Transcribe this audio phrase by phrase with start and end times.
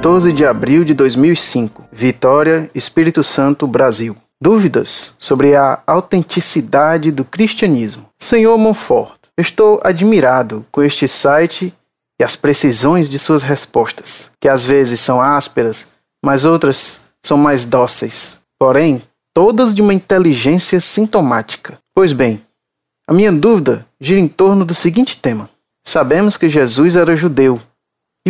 [0.00, 4.16] 14 de abril de 2005, Vitória, Espírito Santo, Brasil.
[4.40, 8.06] Dúvidas sobre a autenticidade do cristianismo.
[8.18, 11.74] Senhor Monfort, estou admirado com este site
[12.18, 15.86] e as precisões de suas respostas, que às vezes são ásperas,
[16.24, 18.38] mas outras são mais dóceis.
[18.58, 19.02] Porém,
[19.34, 21.76] todas de uma inteligência sintomática.
[21.94, 22.40] Pois bem,
[23.06, 25.50] a minha dúvida gira em torno do seguinte tema:
[25.86, 27.60] Sabemos que Jesus era judeu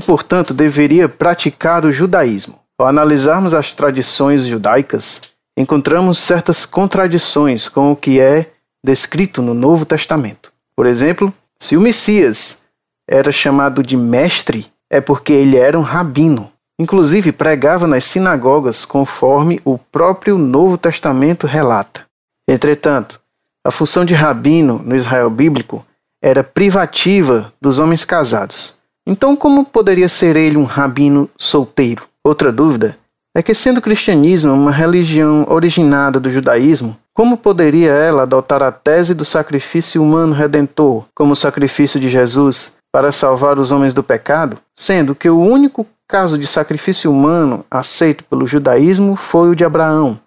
[0.00, 2.58] e, portanto, deveria praticar o judaísmo.
[2.78, 5.20] Ao analisarmos as tradições judaicas,
[5.56, 8.50] encontramos certas contradições com o que é
[8.82, 10.50] descrito no Novo Testamento.
[10.74, 12.58] Por exemplo, se o Messias
[13.06, 16.50] era chamado de mestre, é porque ele era um rabino.
[16.78, 22.06] Inclusive pregava nas sinagogas conforme o próprio Novo Testamento relata.
[22.48, 23.20] Entretanto,
[23.62, 25.84] a função de rabino no Israel bíblico
[26.22, 28.79] era privativa dos homens casados.
[29.06, 32.04] Então, como poderia ser ele um rabino solteiro?
[32.24, 32.96] Outra dúvida
[33.34, 38.72] é que, sendo o cristianismo uma religião originada do judaísmo, como poderia ela adotar a
[38.72, 44.02] tese do sacrifício humano redentor como o sacrifício de Jesus para salvar os homens do
[44.02, 49.64] pecado, sendo que o único caso de sacrifício humano aceito pelo judaísmo foi o de
[49.64, 50.18] Abraão,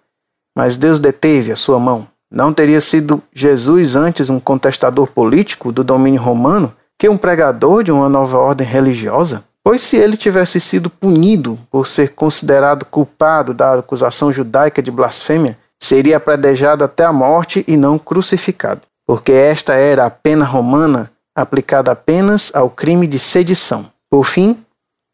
[0.56, 2.06] mas Deus deteve a sua mão?
[2.30, 7.92] Não teria sido Jesus antes um contestador político do domínio romano que um pregador de
[7.92, 9.44] uma nova ordem religiosa?
[9.62, 15.58] Pois se ele tivesse sido punido por ser considerado culpado da acusação judaica de blasfêmia,
[15.82, 21.90] seria apredejado até a morte e não crucificado, porque esta era a pena romana aplicada
[21.92, 23.90] apenas ao crime de sedição.
[24.10, 24.62] Por fim,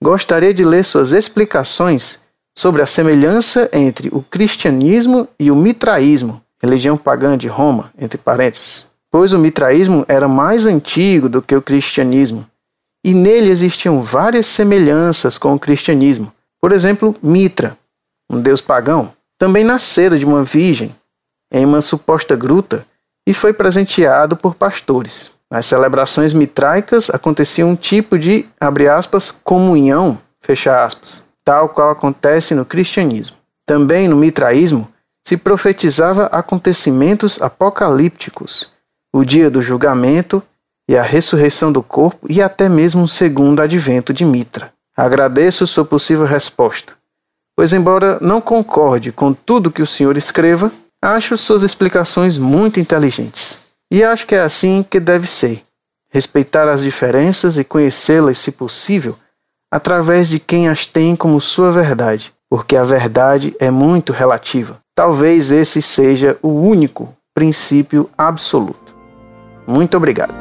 [0.03, 2.20] gostaria de ler suas explicações
[2.59, 8.84] sobre a semelhança entre o cristianismo e o mitraísmo, religião pagã de Roma, entre parênteses,
[9.11, 12.47] pois o mitraísmo era mais antigo do que o cristianismo,
[13.05, 16.32] e nele existiam várias semelhanças com o cristianismo.
[16.60, 17.76] Por exemplo, Mitra,
[18.31, 20.94] um deus pagão, também nascera de uma virgem
[21.50, 22.87] em uma suposta gruta
[23.26, 25.32] e foi presenteado por pastores.
[25.50, 32.54] Nas celebrações mitraicas acontecia um tipo de, abre aspas, comunhão, fecha aspas, tal qual acontece
[32.54, 33.37] no cristianismo.
[33.66, 34.88] Também no mitraísmo
[35.27, 38.71] se profetizava acontecimentos apocalípticos,
[39.12, 40.43] o dia do julgamento
[40.88, 44.72] e a ressurreição do corpo e até mesmo um segundo advento de Mitra.
[44.97, 46.94] Agradeço sua possível resposta,
[47.56, 50.72] pois, embora não concorde com tudo que o senhor escreva,
[51.03, 53.59] acho suas explicações muito inteligentes.
[53.91, 55.62] E acho que é assim que deve ser:
[56.12, 59.16] respeitar as diferenças e conhecê-las, se possível,
[59.72, 64.78] através de quem as tem como sua verdade, porque a verdade é muito relativa.
[64.94, 68.79] Talvez esse seja o único princípio absoluto.
[69.70, 70.34] Muito obrigado.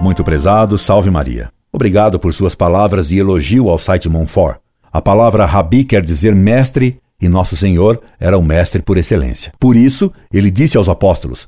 [0.00, 1.52] Muito prezado, salve Maria.
[1.70, 4.58] Obrigado por suas palavras de elogio ao site Monfort.
[4.90, 9.52] A palavra rabi quer dizer mestre e nosso Senhor era o mestre por excelência.
[9.60, 11.46] Por isso, ele disse aos apóstolos: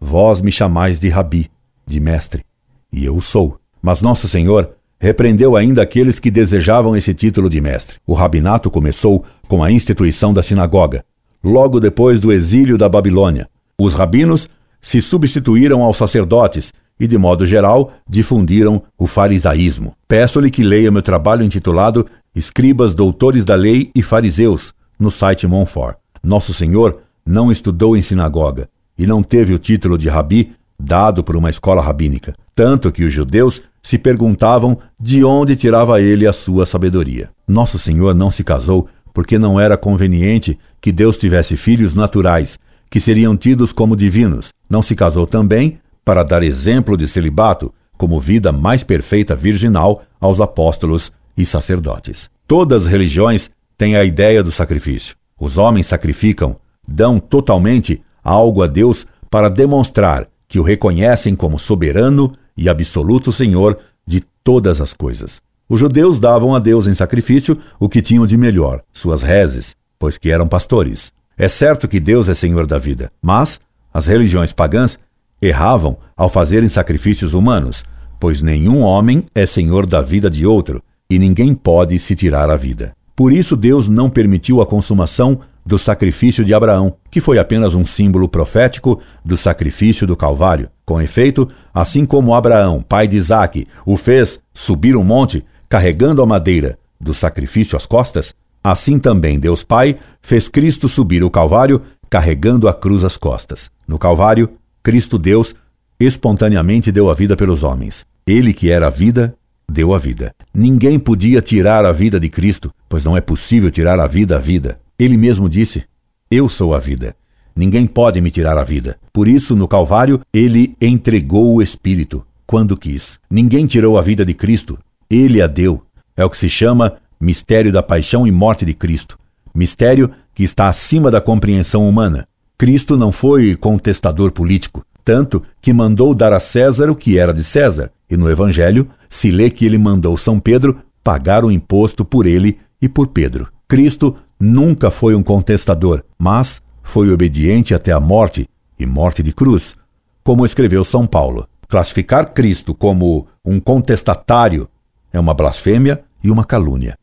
[0.00, 1.48] Vós me chamais de rabi,
[1.86, 2.44] de mestre,
[2.92, 3.60] e eu o sou.
[3.80, 7.98] Mas nosso Senhor repreendeu ainda aqueles que desejavam esse título de mestre.
[8.04, 11.04] O rabinato começou com a instituição da sinagoga,
[11.48, 13.48] logo depois do exílio da Babilônia.
[13.80, 14.48] Os rabinos
[14.80, 19.94] se substituíram aos sacerdotes e, de modo geral, difundiram o farisaísmo.
[20.06, 25.96] Peço-lhe que leia meu trabalho intitulado Escribas, Doutores da Lei e Fariseus, no site Monfort.
[26.22, 31.36] Nosso Senhor não estudou em sinagoga e não teve o título de rabi dado por
[31.36, 36.66] uma escola rabínica, tanto que os judeus se perguntavam de onde tirava ele a sua
[36.66, 37.30] sabedoria.
[37.46, 38.88] Nosso Senhor não se casou
[39.18, 42.56] porque não era conveniente que Deus tivesse filhos naturais,
[42.88, 44.52] que seriam tidos como divinos.
[44.70, 50.40] Não se casou também para dar exemplo de celibato, como vida mais perfeita virginal aos
[50.40, 52.30] apóstolos e sacerdotes.
[52.46, 55.16] Todas as religiões têm a ideia do sacrifício.
[55.36, 56.54] Os homens sacrificam,
[56.86, 63.80] dão totalmente algo a Deus para demonstrar que o reconhecem como soberano e absoluto Senhor
[64.06, 65.42] de todas as coisas.
[65.68, 70.16] Os judeus davam a Deus em sacrifício o que tinham de melhor, suas rezes, pois
[70.16, 71.12] que eram pastores.
[71.36, 73.60] É certo que Deus é Senhor da vida, mas
[73.92, 74.98] as religiões pagãs
[75.42, 77.84] erravam ao fazerem sacrifícios humanos,
[78.18, 82.56] pois nenhum homem é senhor da vida de outro, e ninguém pode se tirar a
[82.56, 82.92] vida.
[83.14, 87.84] Por isso Deus não permitiu a consumação do sacrifício de Abraão, que foi apenas um
[87.84, 90.70] símbolo profético do sacrifício do Calvário.
[90.84, 96.26] Com efeito, assim como Abraão, pai de Isaque, o fez subir um monte carregando a
[96.26, 102.68] madeira do sacrifício às costas, assim também Deus Pai fez Cristo subir o Calvário carregando
[102.68, 103.70] a cruz às costas.
[103.86, 104.50] No Calvário,
[104.82, 105.54] Cristo Deus
[106.00, 108.06] espontaneamente deu a vida pelos homens.
[108.26, 109.34] Ele que era a vida
[109.70, 110.32] deu a vida.
[110.54, 114.38] Ninguém podia tirar a vida de Cristo, pois não é possível tirar a vida à
[114.38, 114.80] vida.
[114.98, 115.84] Ele mesmo disse:
[116.30, 117.14] Eu sou a vida.
[117.54, 118.96] Ninguém pode me tirar a vida.
[119.12, 123.18] Por isso, no Calvário, ele entregou o Espírito, quando quis.
[123.28, 124.78] Ninguém tirou a vida de Cristo,
[125.10, 125.82] ele a deu.
[126.16, 129.18] É o que se chama mistério da paixão e morte de Cristo.
[129.54, 132.28] Mistério que está acima da compreensão humana.
[132.56, 137.42] Cristo não foi contestador político, tanto que mandou dar a César o que era de
[137.42, 142.26] César, e no Evangelho se lê que ele mandou São Pedro pagar o imposto por
[142.26, 143.48] ele e por Pedro.
[143.66, 149.76] Cristo nunca foi um contestador, mas foi obediente até a morte e morte de cruz,
[150.22, 151.48] como escreveu São Paulo.
[151.68, 154.68] Classificar Cristo como um contestatário
[155.12, 156.96] é uma blasfêmia e uma calúnia.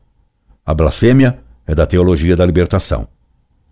[0.64, 3.08] A blasfêmia é da teologia da libertação.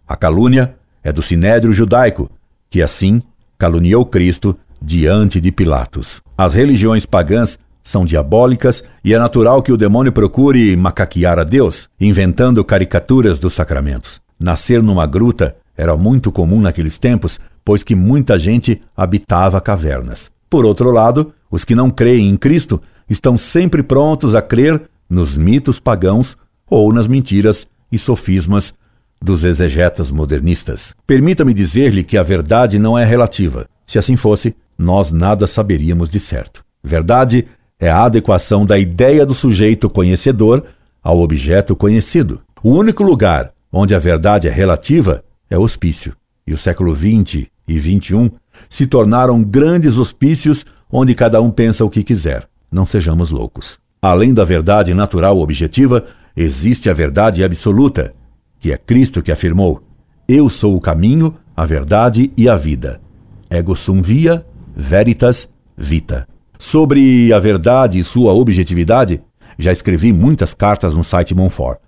[0.06, 2.30] A calúnia é do sinédrio judaico,
[2.68, 3.22] que assim
[3.58, 6.20] caluniou Cristo diante de Pilatos.
[6.36, 11.88] As religiões pagãs são diabólicas e é natural que o demônio procure macaquear a Deus,
[12.00, 14.20] inventando caricaturas dos sacramentos.
[14.40, 20.30] Nascer numa gruta era muito comum naqueles tempos, pois que muita gente habitava cavernas.
[20.48, 25.36] Por outro lado, os que não creem em Cristo estão sempre prontos a crer nos
[25.36, 26.36] mitos pagãos
[26.68, 28.74] ou nas mentiras e sofismas
[29.22, 30.94] dos exegetas modernistas.
[31.06, 33.66] Permita-me dizer-lhe que a verdade não é relativa.
[33.86, 36.62] Se assim fosse, nós nada saberíamos de certo.
[36.82, 37.46] Verdade
[37.78, 40.64] é a adequação da ideia do sujeito conhecedor
[41.02, 42.42] ao objeto conhecido.
[42.62, 46.14] O único lugar onde a verdade é relativa é o hospício.
[46.46, 48.30] E o século XX e XXI
[48.68, 52.46] se tornaram grandes hospícios onde cada um pensa o que quiser.
[52.74, 53.78] Não sejamos loucos.
[54.02, 56.06] Além da verdade natural objetiva,
[56.36, 58.12] existe a verdade absoluta,
[58.58, 59.80] que é Cristo que afirmou:
[60.26, 63.00] Eu sou o caminho, a verdade e a vida.
[63.48, 64.44] Ego sum via,
[64.74, 66.26] veritas vita.
[66.58, 69.22] Sobre a verdade e sua objetividade,
[69.56, 71.78] já escrevi muitas cartas no site Monfort.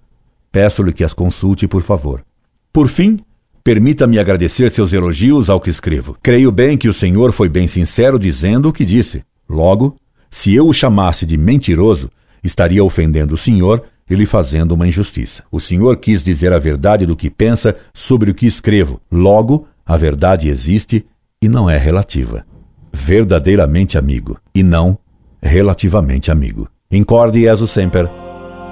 [0.53, 2.25] Peço-lhe que as consulte, por favor.
[2.73, 3.19] Por fim,
[3.65, 6.17] Permita-me agradecer seus elogios ao que escrevo.
[6.23, 9.25] Creio bem que o senhor foi bem sincero dizendo o que disse.
[9.49, 9.97] Logo,
[10.31, 12.11] se eu o chamasse de mentiroso,
[12.43, 15.43] estaria ofendendo o senhor e lhe fazendo uma injustiça.
[15.51, 19.01] O senhor quis dizer a verdade do que pensa sobre o que escrevo.
[19.11, 21.05] Logo, a verdade existe
[21.43, 22.45] e não é relativa.
[22.93, 24.99] Verdadeiramente amigo e não
[25.43, 26.69] relativamente amigo.
[26.91, 28.09] Incorde Jesus Semper,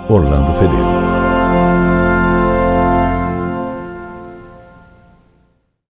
[0.08, 1.03] Orlando Fedeli.